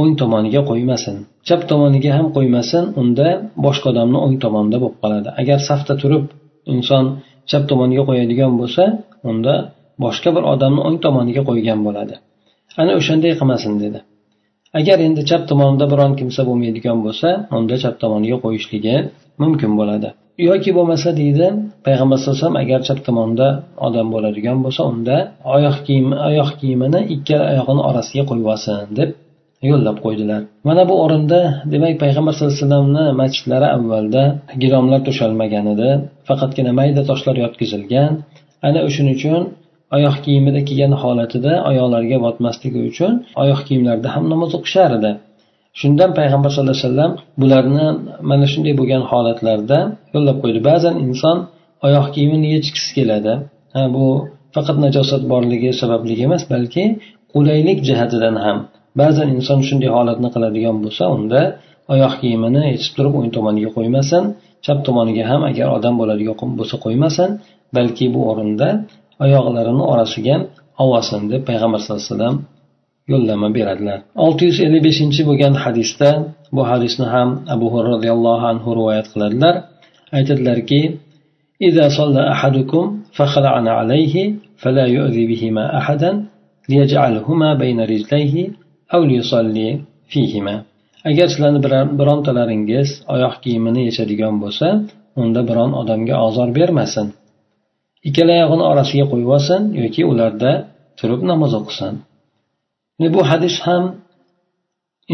[0.00, 1.16] o'ng tomoniga qo'ymasin.
[1.48, 3.28] Chap tomoniga ham qo'ymasin unda
[3.64, 5.28] boshqa odamni o'ng tomonida bo'lib qoladi.
[5.40, 6.24] Agar safda turib
[6.74, 7.04] inson
[7.50, 8.82] chap tomoniga qo'yadigan bo'lsa
[9.30, 9.54] unda
[10.04, 12.14] boshqa bir odamni o'ng tomoniga qo'ygan bo'ladi.
[12.80, 13.98] Ana o'shanday qilmasin dedi.
[14.78, 18.94] Agar endi chap tomonida biron kimsa bo'lmaydigan bo'lsa unda chap tomoniga qo'yishligi
[19.42, 20.08] mumkin bo'ladi.
[20.48, 21.46] Yoki bo'lmasa deydi
[21.86, 23.48] payg'ambar sallallohu alayhi vasallam agar chap tomonda
[23.86, 25.16] odam bo'ladigan bo'lsa unda
[25.56, 29.10] oyoq kiyim oyoq kiyimini ikkala oyog'ini orasiga qo'yib olsin deb
[29.70, 30.40] yo'llab qo'ydilar.
[30.68, 31.40] Mana bu o'rinda
[31.72, 34.22] demak payg'ambar sallallohu alayhi vasallamni masjidlari avvalda
[34.62, 35.88] gilomlar to'shalmagan edi
[36.28, 38.12] faqatgina mayda toshlar yotqizilgan.
[38.68, 39.42] Ana o'shaning uchun
[39.96, 45.10] oyoq kiyimida kiygan holatida oyoqlariga botmasligi uchun oyoq kiyimlarida ham namoz o'qishar edi.
[45.80, 47.86] Shundan payg'ambar sallallohu alayhi vasallam bularni
[48.30, 49.78] mana shunday bo'lgan holatlarda
[50.14, 50.60] yo'llab qo'ydi.
[50.70, 51.36] Ba'zan inson
[51.86, 53.32] oyoq kiyimini yechgisi keladi.
[53.74, 54.06] Ha bu
[54.54, 56.84] faqat najosat borligi sababli emas balki
[57.32, 58.58] qulaylik jihatidan ham.
[59.00, 61.40] Ba'zan inson shunday holatni qiladigan bo'lsa unda
[61.94, 64.22] oyoq kiyimini yechib turib o'ng tomoniga qo'ymasin.
[64.64, 67.28] Chap tomoniga ham agar odam bo'ladigan bo'lsa qo'ymasin
[67.76, 68.68] balki bu o'rinda
[69.24, 70.36] oyoqlarini orasiga
[70.82, 72.36] olsin deb payg'ambar sallallohu alayhi vasallam
[73.11, 76.09] yo'llanma beradilar olti yuz ellik beshinchi bo'lgan hadisda
[76.55, 79.55] bu hadisni ham abu hurra roziyallohu anhu rivoyat qiladilar
[80.17, 80.81] aytadilarki
[81.61, 82.83] إذا صلى أحدكم
[83.17, 84.15] فخلعنا عليه
[84.57, 86.11] فلا يؤذي بهما أحدا
[86.69, 88.35] ليجعلهما بين رجليه
[88.93, 89.69] أو ليصلي
[90.11, 90.55] فيهما
[91.05, 91.59] agar sizlarni
[91.99, 94.67] birontalaringiz oyoq kiyimini yechadigan bo'lsa
[95.21, 97.07] unda biron odamga ozor bermasin
[98.07, 100.51] ikkala oyog'ini orasiga qo'yib olsin yoki ularda
[100.99, 101.93] turib namoz o'qisin
[103.14, 103.84] Bu hadis ham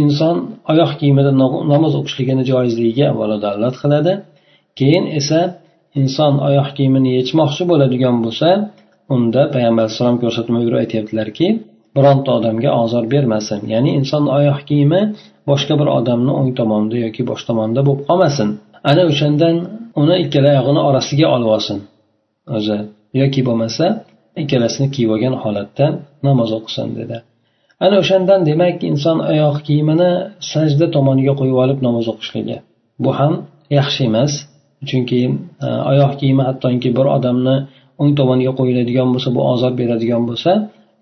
[0.03, 0.37] inson
[0.72, 1.33] oyoq kiyimida
[1.72, 4.12] namoz o'qishligini joizligiga avvalo dalolat qiladi.
[4.79, 5.40] Keyin esa
[6.01, 8.49] inson oyoq kiyimini yechmoqchi bo'ladigan bo'lsa
[9.14, 11.46] unda payg'ambar alayhissalom ko'rsatma buyurib aytyaptilarki
[11.96, 13.61] bironta odamga ozor bermasin.
[13.72, 15.01] Ya'ni inson oyoq kiyimi
[15.51, 18.49] boshqa bir odamni o'ng tomonida yoki bosh tomonida bo'lib qolmasin.
[18.90, 19.57] Ana o'shandan
[20.01, 21.79] uni ikkala oyog'ini orasiga olib olsin.
[22.57, 22.77] O'zi
[23.20, 23.85] yoki bo'lmasa
[24.42, 25.87] ikkalasini kiyib olgan holatda
[26.27, 27.16] namoz o'qisin dedi.
[27.85, 30.11] Ana o'shandan demak inson oyoq kiyimini
[30.53, 32.57] sajda tomoniga qo'yib olib namoz o'qishligi.
[33.05, 33.35] Bu ham
[33.79, 34.33] yaxshi emas
[34.89, 35.21] chunki
[35.67, 37.57] e, oyoq kiyimi hattoki bir odamni
[38.01, 40.53] o'ng tomoniga qo'yiladigan bo'lsa bu ozor beradigan bo'lsa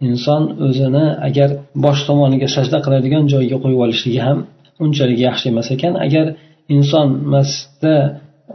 [0.08, 1.48] inson o'zini agar
[1.84, 4.38] bosh tomoniga sajda qiladigan joyiga qo'yib olishligi ham
[4.84, 5.92] unchalik yaxshi emas ekan.
[6.06, 6.26] Agar
[6.76, 7.94] inson masjidda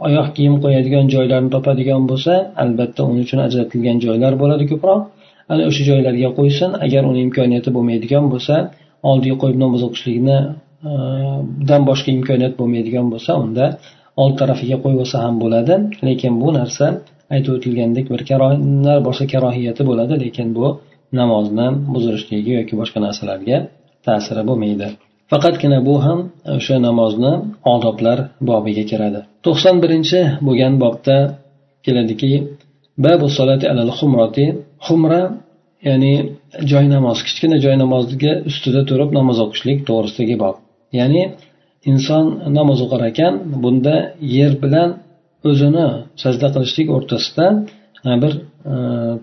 [0.06, 5.00] oyoq kiyim qo'yadigan joylarni topadigan bo'lsa albatta uning uchun ajratilgan joylar bo'ladi ko'proq.
[5.52, 6.70] Ana o'sha joylarga qo'ysin.
[6.84, 8.54] Agar uni imkoniyati bo'lmaydigan bo'lsa
[9.10, 10.38] oldiga qo'yib namoz o'qishlikni
[10.90, 10.92] e,
[11.70, 13.64] dan boshqa imkoniyat bo'lmaydigan bo'lsa unda
[14.22, 15.74] old tarafiga qo'yib olsa ham bo'ladi.
[16.08, 16.86] Lekin bu narsa
[17.34, 18.20] aytib o'tilgandek bir
[19.08, 20.14] boshqa karohiyati bo'ladi.
[20.24, 20.66] Lekin bu
[21.20, 23.56] namozni buzilishligiga yoki boshqa narsalarga
[24.06, 24.86] ta'siri bo'lmaydi.
[25.32, 26.18] Faqatgina bu ham
[26.56, 27.32] o'sha namozni
[27.74, 29.20] odoblar bobiga kiradi.
[29.44, 31.16] To'qson birinchi bo'lgan bobda
[31.84, 32.30] keladiki
[33.04, 34.46] babu solati alal xumrati
[34.86, 35.22] xumra
[35.88, 36.14] ya'ni
[36.70, 40.56] joy namoz kichkina joy namozga ustida turib namoz o'qishlik to'g'risidagi bob.
[40.98, 41.22] Ya'ni
[41.90, 42.24] inson
[42.58, 43.94] namoz o'qir ekan bunda
[44.36, 44.90] yer bilan
[45.50, 45.86] o'zini
[46.22, 47.46] sajda qilishlik o'rtasida
[48.22, 48.32] bir
[48.72, 48.74] e,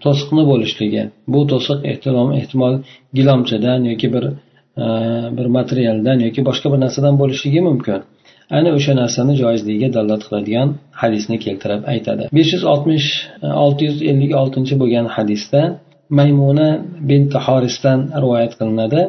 [0.03, 1.03] to'siqni bo'lishligi.
[1.33, 2.73] Bu to'siq ehtimol ehtimol
[3.17, 4.25] gilomchadan yoki bir
[4.83, 4.85] e,
[5.37, 7.99] bir materialdan yoki boshqa bir narsadan bo'lishligi mumkin.
[8.56, 10.68] ana o'sha narsani joizligiga dalolat qiladigan
[11.02, 13.08] hadisni keltirib aytadi besh yuz oltmish
[13.64, 15.62] olti yuz ellik oltinchi bo'lgan hadisda
[16.18, 16.68] maymuna
[17.11, 19.00] bint horisdan rivoyat qilinadi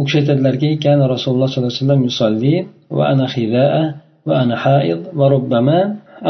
[0.00, 2.54] u kishi aytadilarki kan rasululloh sollallohu alayhi vasallam yusolli
[2.96, 3.80] va ana hidaa
[4.28, 5.80] va ana haid va rubbama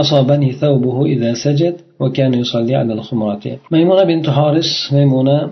[0.03, 5.51] أصابني ثوبه إذا سجد وكان يصلي على الخمرة maymuna bint horis maymuna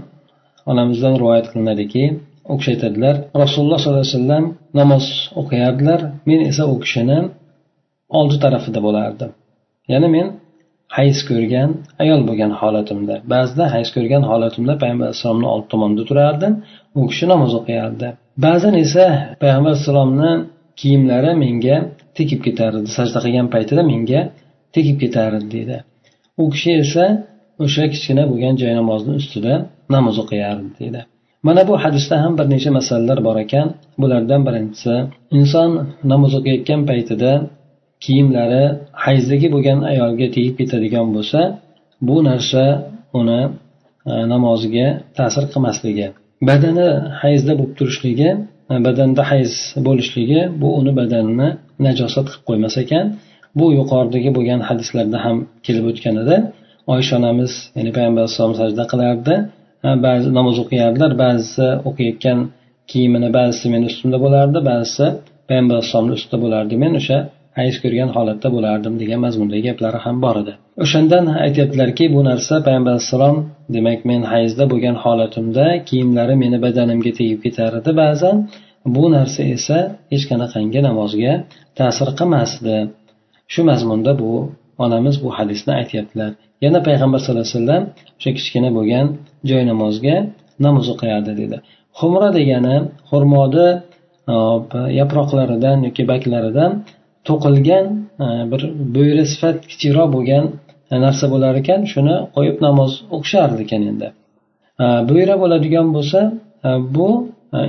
[0.70, 2.02] onamizdan rivoyat qilinadiki
[2.51, 4.45] u kishi aytadilar rasululloh sollallohu alayhi vasallam
[4.79, 5.05] namoz
[5.41, 5.99] o'qiyardilar.
[6.29, 7.19] Men esa u kishini
[8.19, 9.31] oldi tarafida bo'lardim.
[9.91, 10.27] Ya'ni men
[10.97, 11.69] hayz ko'rgan
[12.03, 16.53] ayol bo'lgan holatimda ba'zida hayz ko'rgan holatimda payg'ambar alayhissalomni old tomonida turardim
[16.99, 18.07] u kishi namoz o'qiyardi.
[18.45, 19.05] Ba'zan esa
[19.41, 20.31] payg'ambar alayhissalomni
[20.79, 21.77] kiyimlari menga
[22.17, 24.21] tekib ketardi sajda qilgan paytida menga
[24.75, 25.77] tegib ketardi deydi
[26.41, 27.05] u kishi esa
[27.63, 29.53] o'sha kichkina bo'lgan joy namozni ustida
[29.95, 31.01] namoz o'qiyardi deydi
[31.47, 33.67] mana bu hadisda ham bir necha masalalar bor ekan.
[34.01, 34.93] Bulardan birinchisi
[35.39, 35.71] inson
[36.11, 37.31] namoz o'qiyotgan paytida
[38.03, 38.63] kiyimlari
[39.05, 41.39] hayzdagi bo'lgan ayolga tegib ketadigan bo'lsa
[42.07, 42.63] bu narsa
[43.19, 43.41] uni
[44.11, 46.07] e, namoziga ta'sir qilmasligi
[46.49, 46.89] badani
[47.21, 48.29] hayzda bo'lib turishligi
[48.71, 49.51] e, badanda hayz
[49.87, 51.49] bo'lishligi bu uni badanini
[51.85, 53.05] najosat qilib qo'ymas ekan.
[53.59, 56.35] Bu yuqoridagi bo'lgan hadislarda ham kelib o'tgan edi.
[56.93, 59.35] Oysha onamiz ya'ni payg'ambar alayhisalom sajda qilardi.
[60.05, 62.39] Ba'zi namoz o'qiyardilar ba'zisi o'qiyotgan
[62.91, 65.05] kiyimini ba'zisi meni ustimda bo'lardi ba'zisi
[65.49, 66.73] payg'ambar alayhissalomni ustida bo'lardi.
[66.83, 67.17] Men o'sha
[67.59, 70.53] hayz ko'rgan holatda bo'lardim degan mazmundagi gaplari ham bor edi.
[70.83, 73.37] O'shandan aytyaptilarki bu narsa payg'ambar alayhissalom
[73.75, 77.91] demak men hayzda bo'lgan holatimda kiyimlari meni badanimga tegib ketar edi.
[78.01, 78.35] Ba'zan
[78.95, 79.77] bu narsa esa
[80.11, 81.33] hech qanaqangi namozga
[81.79, 82.75] ta'sir qilmasdi.
[83.53, 84.33] Shu mazmunda bu
[84.83, 86.31] onamiz bu hadisni aytyaptilar.
[86.61, 87.83] Yana payg'ambar sallallohu alayhi vasallam
[88.19, 89.07] o'sha kichkina bo'lgan
[89.49, 90.15] joy namozga
[90.65, 91.57] namoz o'qiyardi dedi.
[91.99, 92.75] Xumra degani
[93.09, 93.67] xurmoni
[94.33, 94.35] e,
[94.99, 96.71] yaproqlaridan yoki baklaridan
[97.27, 97.85] to'qilgan
[98.25, 98.61] e, bir
[98.95, 100.43] bo'yra sifat kichikroq bo'lgan
[101.05, 104.07] narsa bo'lar ekan shuni qo'yib namoz o'qishardi ekan endi.
[104.83, 106.19] E, bo'yra bo'ladigan bo'lsa
[106.95, 107.09] bu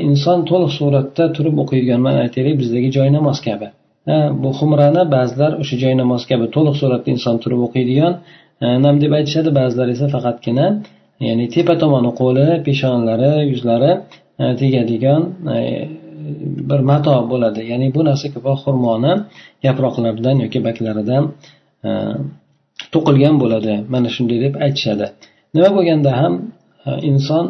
[0.08, 3.68] inson to'liq suratda turib o'qiydigan mana aytaylik bizdagi joy namoz kabi
[4.42, 8.12] bu xumrani ba'zilar o'sha joy namoz kabi to'liq suratda inson turib o'qiydigan
[8.84, 10.66] nam deb aytishadi ba'zilar esa faqatgina
[11.26, 13.92] ya'ni tepa tomoni qo'li peshonalari yuzlari
[14.60, 15.22] tegadigan
[15.54, 15.58] e,
[16.70, 17.60] bir mato bo'ladi.
[17.70, 19.12] Ya'ni bu narsa ko'proq xurmoni
[19.66, 21.22] yaproqlaridan yoki baklaridan
[22.94, 23.74] to'qilgan bo'ladi.
[23.94, 25.06] Mana shunday deb aytishadi.
[25.54, 26.32] Nima bo'lganda ham
[27.10, 27.44] inson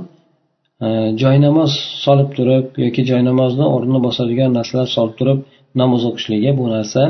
[1.22, 1.72] joynamoz
[2.04, 5.38] solib turib yoki joynamozni o'rnini bosadigan narsalar solib turib
[5.80, 7.02] namoz o'qishligi bu narsa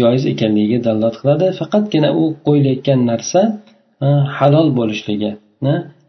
[0.00, 1.46] joiz ekanligiga dalolat qiladi.
[1.60, 3.40] Faqatgina u qo'yilayotgan narsa
[4.38, 5.30] halol bo'lishligi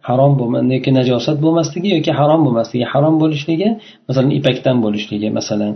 [0.08, 0.34] harom
[0.76, 3.70] yoki najosat bo'lmasligi yoki harom bo'lmasligi harom bo'lishligi
[4.08, 5.74] masalan ipakdan bo'lishligi masalan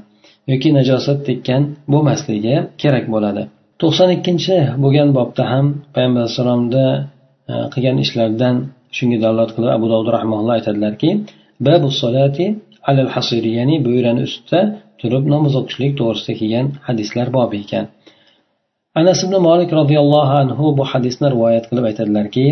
[0.52, 1.62] yoki najosat tekkan
[1.94, 3.44] bo'lmasligi kerak bo'ladi.
[3.82, 6.88] To'qson ikkinchi bo'lgan bobda ham payg'ambar alayhissalomni
[7.74, 8.56] qilgan ishlaridan
[8.98, 11.10] shunga dalolat qilib abu dovud rahmaulloh aytadilarki
[11.68, 12.46] babu solati
[12.90, 14.60] alal hasiri ya'ni bo'yrani ustida
[15.02, 17.86] turib namoz o'qishlik to'g'risida kelgan hadislar bobi ekan.
[19.00, 22.48] Anas ibn molik roziyallohu anhu bu hadisni rivoyat qilib aytadilarki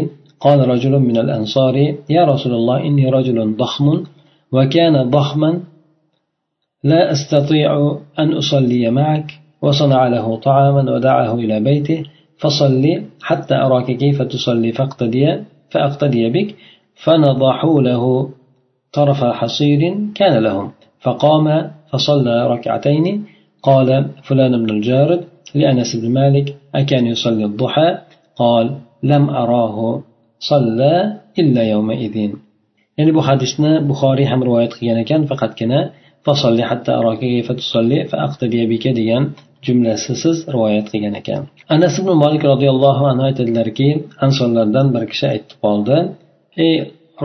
[0.45, 1.75] قال رجل من الأنصار
[2.09, 3.87] يا رسول الله إني رجل ضخم
[4.51, 5.51] وكان ضخما
[6.83, 7.69] لا أستطيع
[8.19, 9.27] أن أصلي معك
[9.61, 12.03] وصنع له طعاما ودعاه إلى بيته
[12.37, 12.83] فصل
[13.21, 16.55] حتى أراك كيف تصلي فاقتدي فأقتدي بك
[17.03, 18.29] فنضحوا له
[18.93, 19.81] طرف حصير
[20.15, 23.06] كان لهم فقام فصلى ركعتين
[23.68, 23.88] قال
[24.26, 25.20] فلان بن الجارد
[25.60, 27.88] لأنس بن مالك أكان يصلي الضحى
[28.36, 28.66] قال
[29.02, 29.76] لم أراه
[30.50, 30.94] صلى
[31.40, 32.16] إلا يومئذ
[32.98, 35.80] ya'ni bu hadisni buxoriy ham rivoyat qilgan ekan faqatgina
[36.26, 36.92] fasolli hatta
[39.00, 39.22] degan
[39.66, 41.42] jumlasisiz rivoyat qilgan ekan
[41.74, 43.88] anas ibn molik roziyallohu anhu aytadilarki
[44.26, 45.96] ansonlardan bir kishi aytib qoldi
[46.66, 46.74] ey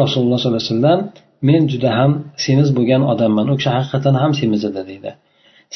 [0.01, 0.99] rasululloh sollallohu alayhi vasallam
[1.48, 2.12] men juda ham
[2.44, 3.46] semiz bo'lgan odamman.
[3.52, 5.11] U kishi haqiqatdan ham semiz edi deydi.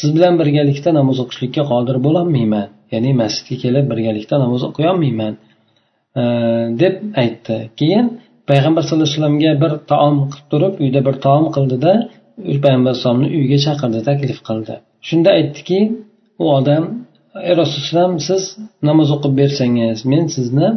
[0.00, 2.66] Siz bilan birgalikda namoz o'qishlikka qodir bo'lolmayman.
[2.92, 5.32] Ya'ni masjidga kelib birgalikda namoz o'qiyolmayman
[6.20, 6.22] e,
[6.82, 7.56] deb aytdi.
[7.80, 8.06] Keyin
[8.50, 11.92] payg'ambar sallallohu alayhi vasallamga bir taom qilib turib uyda bir taom qildida
[12.64, 14.74] payg'ambar alayhisalomni uyiga chaqirdi taklif qildi.
[15.08, 15.80] Shunda aytdiki
[16.42, 16.84] u odam
[17.48, 18.42] ey rasululloh siz
[18.88, 20.68] namoz o'qib bersangiz men sizni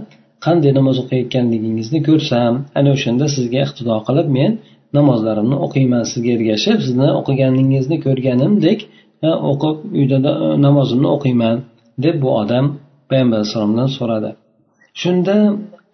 [0.46, 4.52] qanday namoz o'qiyotganligingizni ko'rsam ana o'shanda sizga iqtido qilib men
[4.98, 8.80] namozlarimni o'qiyman sizga ergashib sizni o'qiganingizni ko'rganimdek
[9.52, 10.18] o'qib uyda
[10.66, 11.56] namozimni o'qiyman
[12.06, 12.66] deb bu odam
[13.10, 14.30] payg'ambar alayhissalomdan so'radi.
[15.02, 15.36] Shunda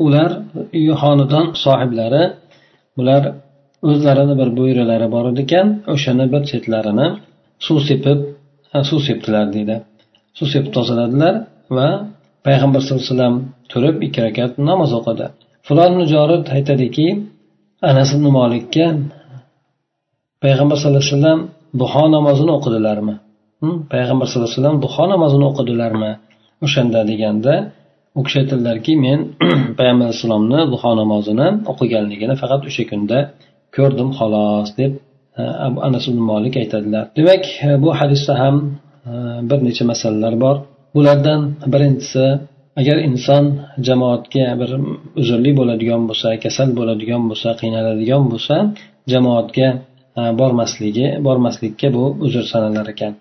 [0.06, 0.32] ular
[0.80, 2.24] uy xonadon sohiblari
[2.98, 3.24] bular
[3.90, 7.08] o'zlarini bir bo'yralari bor ekan o'shani bir chetlarini
[7.66, 8.20] suv sepib
[8.90, 9.76] suv sepdilar deydi.
[10.38, 11.34] Suv sepib tozaladilar
[11.78, 11.90] va
[12.48, 13.36] payg'ambar sallallohu alayhi vasallam
[13.72, 15.26] turib ikki rakat namoz o'qidi.
[15.68, 17.08] Fulon mujorid aytadiki
[17.82, 18.86] anas ibn molikka
[20.44, 21.40] payg'ambar sallallohu alayhi vasallam
[21.82, 23.16] duho namozini o'qidilarmi?
[23.94, 26.12] Payg'ambar sallallohu alayhi vasallam duho namozini o'qidilarmi?
[26.66, 27.54] O'shanda deganda
[28.20, 29.20] u kishi aytadilarki men
[29.80, 33.18] payg'ambar alayhissalomni duho namozini o'qiganligini faqat o'sha kunda
[33.76, 34.92] ko'rdim xolos deb
[35.88, 37.04] anas ibn molik aytadilar.
[37.18, 37.44] Demak
[37.84, 38.56] bu hadisda ham
[39.50, 40.56] bir necha masalalar bor.
[40.96, 41.42] Bulardan
[41.74, 42.26] birinchisi
[42.80, 43.44] agar inson
[43.88, 44.70] jamoatga bir
[45.22, 48.56] uzrli bo'ladigan bo'lsa kasal bo'ladigan bo'lsa qiynaladigan bo'lsa
[49.14, 49.68] jamoatga
[50.20, 53.14] e, bormasligi bormaslikka bu uzr sanalar ekan.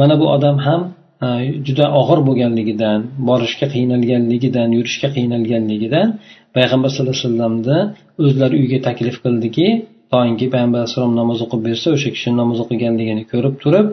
[0.00, 0.80] Mana bu odam ham
[1.26, 1.28] e,
[1.66, 6.08] juda og'ir bo'lganligidan borishga qiynalganligidan yurishga qiynalganligidan
[6.56, 7.78] payg'ambar sallallohu alayhi vasallamni
[8.24, 9.66] o'zlari uyga taklif qildiki
[10.14, 13.86] toinki payg'ambar alayhissalom namoz o'qib bersa o'sha kishini namoz o'qiganligini ko'rib turib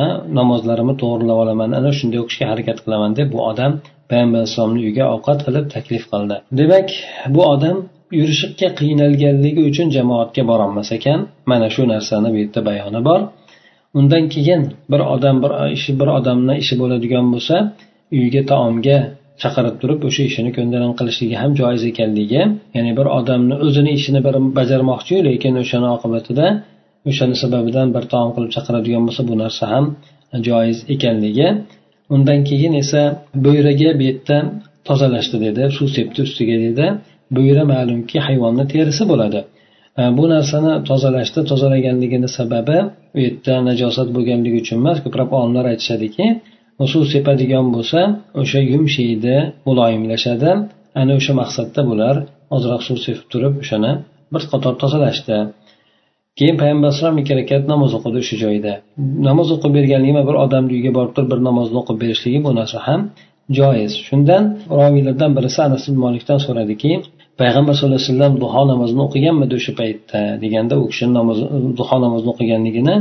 [0.00, 0.04] e,
[0.38, 3.72] namozlarimni to'g'irlab olaman ana shunday o'qishga harakat qilaman deb bu odam
[4.12, 6.36] payg'ambar alayhissalomni uyiga ovqat qilib taklif qildi.
[6.60, 6.88] Demak
[7.34, 7.76] bu odam
[8.18, 11.20] yurishga qiynalganligi uchun jamoatga borolmas ekan.
[11.50, 13.20] Mana shu narsani bu yerda bayoni bor.
[13.98, 17.56] Undan keyin bir odam bir ishi bir odamni ishi bo'ladigan bo'lsa
[18.16, 18.98] uyiga taomga
[19.42, 22.42] chaqirib turib o'sha ishini ko'ndalang qilishligi ham joiz ekanligi
[22.76, 26.46] ya'ni bir odamni o'zini ishini bir bajarmoqchiyu lekin o'shani oqibatida
[27.10, 29.84] o'shani sababidan bir taom qilib chaqiradigan bo'lsa bu narsa ham
[30.48, 31.48] joiz ekanligi.
[32.14, 33.02] Undan keyin esa
[33.44, 34.38] bo'yraga bu yerda
[34.88, 36.86] tozalashdi dedi suv sepdi ustiga dedi.
[37.36, 39.40] Bo'yra ma'lumki hayvonni terisi bo'ladi.
[40.00, 42.78] E, bu narsani tozalashda tozalaganligini sababi
[43.16, 46.26] u yerda najosat bo'lganligi uchun emas ko'plab olimlar aytishadiki
[46.92, 48.00] suv sepadigan bo'lsa
[48.40, 49.36] o'sha yumshaydi
[49.68, 50.50] muloyimlashadi.
[51.00, 52.16] Ana o'sha maqsadda bular
[52.56, 53.92] ozroq suv sepib turib o'shani
[54.34, 55.36] bir qator tozalashdi.
[56.38, 58.72] Keyin payg'ambar alayhisalom ikki rakat namoz o'qidi o'sha joyda
[59.28, 63.00] namoz o'qib berganligi bir odamni uyiga borib turib bir namozni o'qib berishligi bu narsa ham
[63.58, 63.92] joiz.
[64.08, 64.44] Shundan
[64.80, 66.92] roviylardan birisi anas ibn molikdan so'radiki
[67.40, 70.20] payg'ambar sallallohu alayhi vasallam duho namozini o'qiganmidi o'sha paytda?
[70.42, 71.38] deganda u kishini namoz
[71.78, 72.96] duho namozini o'qiganligini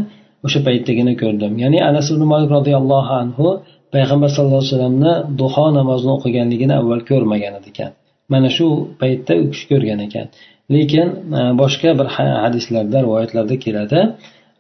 [0.46, 1.54] o'sha paytdagina ko'rdim.
[1.64, 3.48] Ya'ni anas ibn molik roziyallohu anhu
[3.96, 7.92] payg'ambar sallallohu alayhi vasallamni duho namozini o'qiganligini avval ko'rmagan ekan.
[8.34, 8.68] Mana shu
[9.02, 10.28] paytda u kishi ko'rgan ekan.
[10.76, 11.08] Lekin
[11.38, 12.08] e, boshqa bir
[12.44, 14.00] hadislarda rivoyatlarda keladi.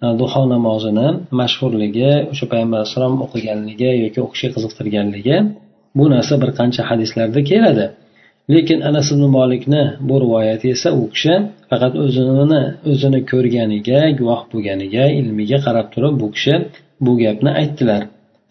[0.03, 1.07] E, duho namozini
[1.39, 5.35] mashhurligi o'sha payg'ambar alayhissalom o'qiganligi yoki o'qishga qiziqtirganligi
[5.97, 7.85] bu narsa bir qancha hadislarda keladi.
[8.53, 11.33] Lekin anas ibn molikni bu rivoyati esa u kishi
[11.69, 16.55] faqat o'zini o'zini ko'rganiga guvoh bo'lganiga ilmiga qarab turib bu kishi
[17.05, 18.01] bu gapni aytdilar.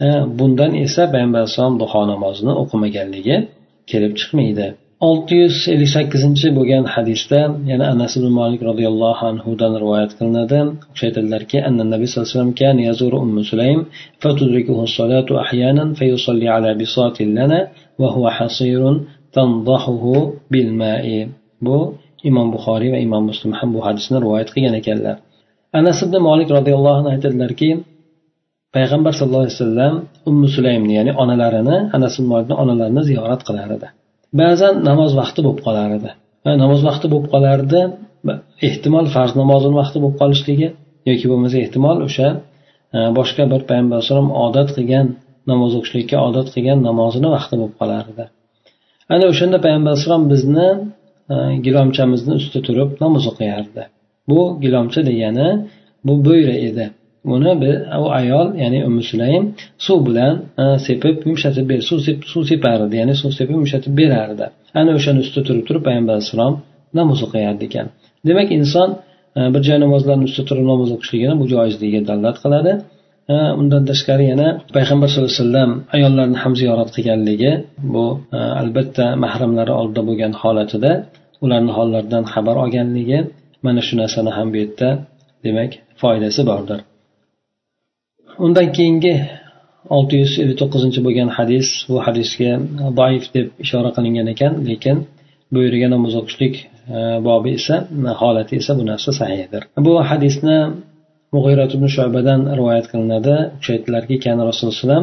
[0.07, 3.37] E, bundan esa payg'ambar alayhissalom duho namozini o'qimaganligi
[3.91, 4.67] kelib chiqmaydi.
[5.10, 7.40] olti yuz ellik sakkizinchi bo'lgan hadisda
[7.72, 12.38] yana anas ibn molik roziyallohu anhudan rivoyat qilinadi u kishi aytadilarki anna nabiy sallallohu alayhi
[12.38, 13.80] vasallam كان يزور أم سليم
[14.22, 17.60] فتدركه الصلاة أحيانا فيصلي على بساط لنا
[18.02, 18.82] وهو حصير
[19.36, 20.14] tandahuhu
[20.54, 21.28] bil mai
[21.66, 21.78] bu
[22.30, 25.16] imom buxoriy va imom muslim ham bu hadisni rivoyat qilgan ekanlar
[25.80, 27.70] anas ibn molik roziyallohu anhu aytadilarki
[28.76, 29.94] payg'ambar sallallohu alayhi vasallam
[30.30, 33.88] ummu sulaymni ya'ni onalarini anas ibn molikni onalarini ziyorat qilar edi
[34.41, 36.11] Ba'zan namoz vaqti bo'lib qolar edi.
[36.63, 37.81] Namoz vaqti bo'lib qolardi
[38.69, 40.69] ehtimol farz namozini vaqti bo'lib qolishligi
[41.11, 42.29] yoki bo'lmasa ehtimol o'sha
[43.19, 45.07] boshqa bir payg'ambar alayhisalom odat qilgan
[45.51, 48.25] namoz o'qishlikka odat qilgan namozini vaqti bo'lib qolar edi.
[49.15, 50.69] Ana o'shanda payg'ambar alayhissalom bizni
[51.67, 53.83] gilomchamizni ustida turib namoz o'qiyardi.
[54.31, 55.49] Bu gilomcha degani
[56.07, 56.87] bu bo'yra edi.
[57.25, 57.53] Uni
[58.05, 59.45] u ayol ya'ni umi sulaym
[59.87, 61.99] suv bilan e, sepib yumshatib ber suv
[62.33, 64.47] suv separdi ya'ni suv sepib yumshatib berardi.
[64.81, 66.55] Ana o'shani ustida turib turib payg'ambar alayhissalom
[66.99, 67.87] namoz o'qiyardi ekan.
[68.29, 68.89] Demak inson
[69.39, 72.73] e, bir joy namozlarni ustida turib namoz o'qishligini bu joizligiga dalolat qiladi.
[73.35, 77.53] E, undan tashqari yana payg'ambar sallallohu alayhi vasallam ayollarni ham ziyorat qilganligi
[77.95, 78.05] bu
[78.63, 80.93] albatta mahramlari oldida bo'lgan holatida
[81.45, 83.19] ularni hollaridan xabar olganligi
[83.67, 84.89] mana shu narsani ham bu yerda
[85.45, 86.81] demak foydasi bordir.
[88.45, 89.15] Undan keyingi
[89.97, 92.53] olti yuz ellik to'qqizinchi bo'lgan hadis bu hadisga
[93.01, 94.97] doif deb ishora qilingan ekan lekin
[95.53, 96.55] bu yerga namoz o'qishlik
[96.97, 96.99] e,
[97.29, 97.77] bobi esa
[98.21, 100.59] holati esa bu narsa sahiydir bu hadisni
[101.35, 103.37] mug'irat ibn shubadan rivoyat qilinadi.
[103.55, 104.15] U kishi aytdilarki
[104.51, 105.01] rasululloh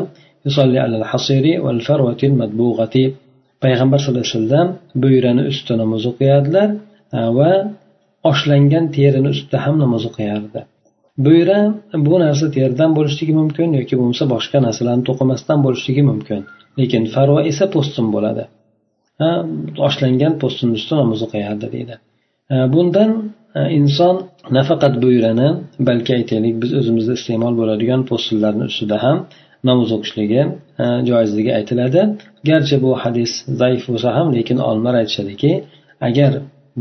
[3.64, 4.68] payg'ambar sallallohu alayhi vasallam
[5.04, 6.70] bo'yrani ustida namoz o'qiyardilar
[7.18, 7.52] e, va
[8.30, 10.60] oshlangan terini ustida ham namoz o'qiyardi.
[11.26, 11.60] Bo'yra
[12.08, 16.40] bu narsa teridan bo'lishligi mumkin yoki bo'lmasa boshqa narsalarni to'qimasdan bo'lishligi mumkin.
[16.80, 18.44] Lekin farva esa po'stin bo'ladi.
[19.88, 21.96] Oshlangan po'stinni ustida namoz o'qiyardi deydi.
[22.74, 23.12] Bundan
[23.80, 24.16] inson
[24.58, 25.50] nafaqat buyurani
[25.88, 29.18] balki aytaylik biz o'zimizda iste'mol bo'ladigan po'stinlarni ustida ham
[29.70, 30.42] namoz o'qishligi
[31.10, 32.02] joizligi aytiladi.
[32.50, 35.52] Garchi bu hadis zaif bo'lsa ham lekin olimlar aytishadiki
[36.08, 36.32] agar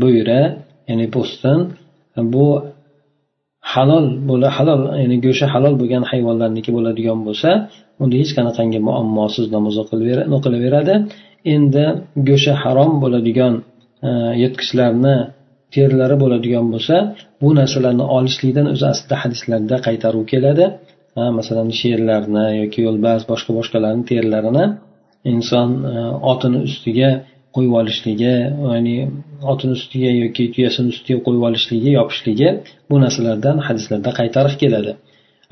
[0.03, 0.41] buyra
[0.89, 1.59] ya'ni po'stin
[2.33, 2.47] bu
[3.73, 7.49] halol bo'la halol ya'ni go'shti halol bo'lgan hayvonlarniki bo'ladigan bo'lsa
[8.01, 9.75] unda hech qanaqangi muammosiz namoz
[10.37, 10.95] o'qilaveradi.
[11.55, 11.85] Endi
[12.29, 13.53] go'shti harom bo'ladigan
[14.07, 14.09] e,
[14.41, 15.15] yirtqichlarni
[15.75, 16.95] terilari bo'ladigan bo'lsa
[17.41, 20.65] bu narsalarni olishlikdan o'zi aslida hadislarda qaytaruv keladi.
[21.39, 24.65] Masalan sherlarni yoki yo'lbars boshqa boshqalarni terilarini
[25.33, 25.93] inson e,
[26.31, 27.09] otini ustiga
[27.57, 28.33] qo'yib olishligi
[28.71, 28.95] ya'ni
[29.51, 32.49] otini ustiga yoki tuyasini ustiga qo'yib olishligi yopishligi
[32.89, 34.93] bu narsalardan hadislarda qaytariq keladi.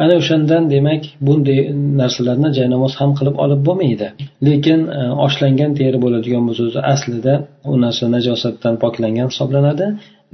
[0.03, 1.59] Ana o'shandan demak bunday
[2.01, 4.07] narsalarni jaynamoz ham qilib olib bo'lmaydi.
[4.47, 7.33] Lekin e, oshlangan teri bo'ladigan bo'lsa o'zi aslida
[7.71, 9.85] u narsa najosatdan poklangan hisoblanadi.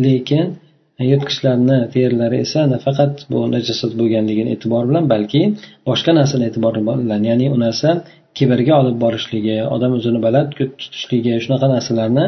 [0.05, 0.45] Lekin
[0.99, 5.41] e, yirtqichlarni terilari esa nafaqat bu najosat bo'lganligini e'tibor bilan balki
[5.89, 7.89] boshqa narsani e'tibor bilan ya'ni u narsa
[8.37, 10.49] kibrga olib borishligi odam o'zini baland
[10.81, 12.25] tutishligi shunaqa narsalarni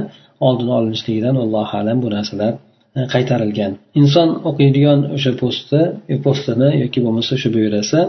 [0.48, 2.54] oldini olinishligidan allohu alam bu narsalar
[2.98, 3.72] e, qaytarilgan.
[4.02, 5.82] Inson o'qiydigan o'sha posti
[6.14, 8.00] e, postini yoki bo'lmasa shu buyurasi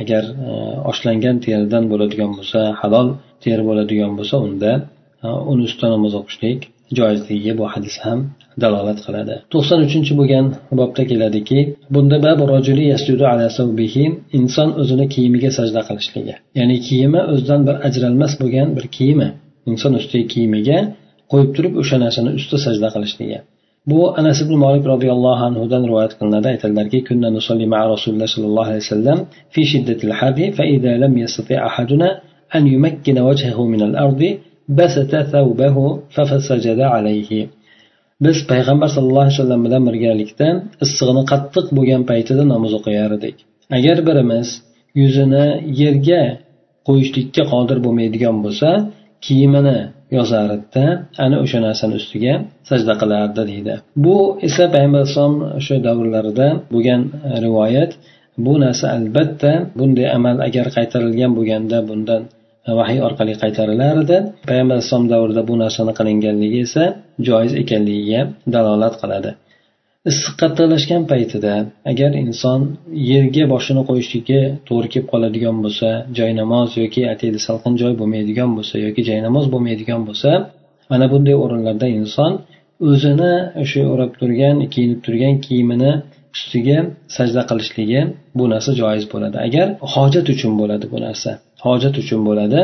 [0.00, 0.50] agar e,
[0.90, 3.08] oshlangan teridan bo'ladigan bo'lsa halol
[3.44, 4.72] teri bo'ladigan bo'lsa unda
[5.52, 6.58] uni ustida namoz o'qishlik
[6.98, 8.18] joizligiga bu hadis ham
[8.62, 9.34] dalolat qiladi.
[9.52, 10.44] To'qson uchinchi bo'lgan
[10.80, 11.58] bobda keladiki
[11.94, 12.16] bunda
[14.38, 16.34] inson o'zini kiyimiga sajda qilishligi.
[16.58, 19.28] Ya'ni kiyimi o'zidan bir ajralmas bo'lgan bir kiyimi.
[19.70, 20.78] Inson ustidagi kiyimiga
[21.32, 23.38] qo'yib turib o'sha narsani ustida sajda qilishligi.
[23.90, 26.46] Bu anas ibn molik roziyallohu anhudan rivoyat qilinadi.
[26.54, 29.18] Aytadilarki kunna nusolli ma rasululloh sollallohu alayhi vasallam
[29.54, 32.08] fi shiddatil harri fa idza lam yastati ahaduna
[32.56, 34.30] an yumakkina wajhahu min al-ardi
[34.78, 35.82] basata thawbahu
[36.14, 37.40] fa fasajada alayhi.
[38.24, 40.48] Biz payg'ambar sallallohu alayhi vasallam bilan birgalikda
[40.84, 43.36] issig'ini qattiq bo'lgan paytida namoz o'qiyar edik.
[43.76, 44.48] Agar birimiz
[45.00, 45.46] yuzini
[45.82, 46.22] yerga
[46.88, 48.68] qo'yishlikka qodir bo'lmaydigan bo'lsa
[49.24, 49.78] kiyimini
[50.16, 50.84] yozardida
[51.24, 52.34] ana o'sha narsani ustiga
[52.68, 53.74] sajda qilardi deydi.
[54.04, 54.16] Bu
[54.48, 57.00] esa payg'ambar alayhisalom o'sha davrlarida bo'lgan
[57.44, 57.92] rivoyat.
[58.44, 62.22] Bu narsa albatta bunday amal agar qaytarilgan bo'lganda bundan
[62.80, 64.16] vahiy orqali qaytarilar edi
[64.48, 66.84] payg'ambar alayhisalom davrida bu narsani qilinganligi esa
[67.28, 68.20] joiz ekanligiga
[68.54, 69.30] dalolat qiladi.
[70.10, 71.54] Issiq qattiqlashgan paytida
[71.90, 72.60] agar inson
[73.12, 79.02] yerga boshini qo'yishligi to'g'ri kelib qoladigan bo'lsa joynamoz yoki ataydi salqin joy bo'lmaydigan bo'lsa yoki
[79.10, 80.30] joynamoz bo'lmaydigan bo'lsa
[80.90, 82.32] mana bunday o'rinlarda inson
[82.90, 85.92] o'zini o'sha o'rab turgan kiyinib turgan kiyimini
[86.36, 86.78] ustiga
[87.16, 88.00] sajda qilishligi
[88.38, 89.36] bu narsa joiz bo'ladi.
[89.46, 91.30] Agar hojat uchun bo'ladi bu narsa.
[91.64, 92.60] Hojat uchun bo'ladi.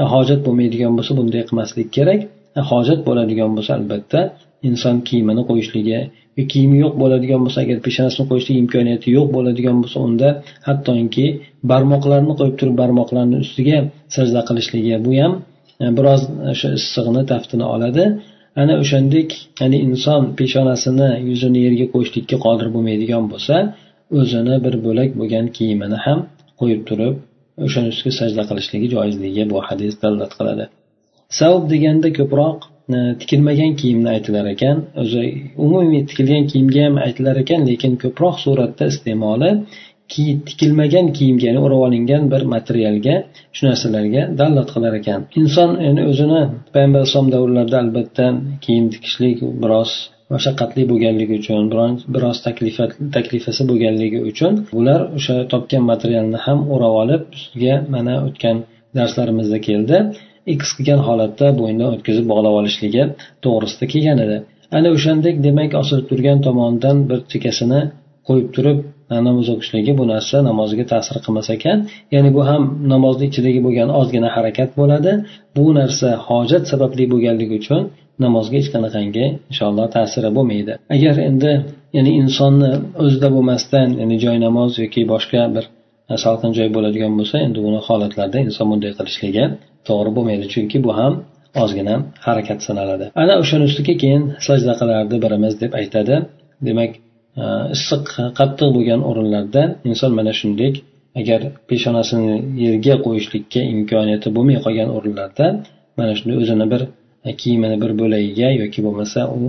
[0.00, 2.20] E, hojat bo'lmaydigan bo'lsa bunday qilmaslik kerak.
[2.58, 4.20] E, hojat bo'ladigan bo'lsa albatta
[4.68, 6.00] inson kiyimini qo'yishligi
[6.38, 10.28] e, kiyimi yo'q bo'ladigan bo'lsa agar peshonasini qo'yishlik imkoniyati yo'q bo'ladigan bo'lsa unda
[10.68, 11.26] hattoki
[11.70, 13.78] barmoqlarini qo'yib turib barmoqlarni ustiga
[14.16, 15.32] sajda qilishligi bu ham
[15.98, 18.04] biroz o'sha issig'ini taftini oladi.
[18.62, 19.28] Ana o'shandek
[19.60, 23.56] ya'ni inson peshonasini yuzini yerga qo'yishlikka qodir bo'lmaydigan bo'lsa
[24.20, 26.18] o'zini bir bo'lak bo'lgan kiyimini ham
[26.60, 27.14] qo'yib turib
[27.64, 30.64] o'shani ustiga sajda qilishligi joizligiga bu hadis dalolat qiladi.
[31.38, 32.58] Savb deganda ko'proq
[32.96, 35.22] e, tikilmagan kiyimni aytilar ekan o'zi
[35.66, 39.50] umumiy tikilgan kiyimga ham aytilar ekan lekin ko'proq suratda iste'moli
[40.48, 43.14] tikilmagan kiyimga ya'ni o'rab olingan bir materialga
[43.56, 45.20] shu narsalarga dalolat qilar ekan.
[45.40, 46.42] Inson yani o'zini
[46.74, 48.26] payg'ambar alayhisalom davrlarida albatta
[48.64, 49.90] kiyim tikishlik biroz
[50.34, 51.62] mashaqqatli bo'lganligi uchun
[52.14, 52.38] biroz
[53.16, 58.56] taklifasi bo'lganligi uchun ular o'sha topgan materialni ham o'rab olib ustiga mana o'tgan
[58.98, 59.96] darslarimizda keldi.
[60.58, 63.02] X qilgan holatda bo'ynidan o'tkazib bog'lab olishligi
[63.44, 64.36] to'g'risida kelgan edi.
[64.76, 67.80] Ana o'shandek demak osilib turgan tomonidan bir chekkasini
[68.28, 68.78] qo'yib turib
[69.26, 71.78] namoz o'qishligi bu narsa namozga ta'sir qilmas ekan.
[72.14, 72.62] Ya'ni bu ham
[72.92, 75.12] namozni ichidagi bo'lgan ozgina harakat bo'ladi.
[75.56, 77.82] Bu narsa hojat sababli bo'lganligi uchun
[78.24, 80.72] namozga hech qanaqangi inshaalloh ta'siri bo'lmaydi.
[80.96, 81.52] Agar endi
[81.96, 82.70] ya'ni insonni
[83.04, 85.64] o'zida bo'lmasdan ya'ni joy namoz yoki boshqa bir
[86.24, 89.44] salqin joy bo'ladigan bo'lsa endi buni holatlarda inson bunday qilishligi
[89.88, 90.44] to'g'ri bo'lmaydi.
[90.54, 91.12] Chunki bu ham
[91.62, 91.94] ozgina
[92.26, 93.04] harakat sanaladi.
[93.22, 96.14] Ana o'shani ustiga keyin sajda qilardi birimiz deb aytadi.
[96.68, 96.92] Demak
[97.42, 97.44] e,
[97.76, 98.04] issiq
[98.38, 100.70] qattiq bo'lgan o'rinlarda inson mana shunday
[101.20, 101.40] agar
[101.70, 105.46] peshonasini yerga qo'yishlikka imkoniyati bo'lmay qolgan o'rinlarda
[105.98, 106.82] mana shunday o'zini bir
[107.41, 109.41] kiyimini bir bo'lagiga yoki bo'lmasa u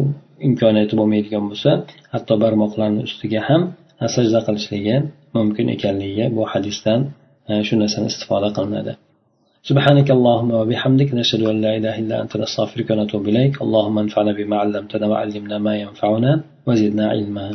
[0.48, 1.70] imkoniyati bo'lmaydigan bo'lsa
[2.14, 3.62] hatto barmoqlarni ustiga ham
[4.14, 4.96] sajda qilishligi
[5.36, 7.00] mumkin ekanligiga bu hadisdan
[7.66, 8.94] shu narsani istifoda qilinadi
[9.70, 14.56] سبحانك اللهم وبحمدك نشهد أن لا إله إلا أنت نستغفرك ونتوب إليك اللهم انفعنا بما
[14.62, 16.32] علمتنا وعلمنا ما ينفعنا
[16.66, 17.46] وزدنا علما